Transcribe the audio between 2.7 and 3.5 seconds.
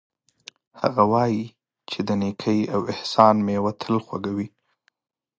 او احسان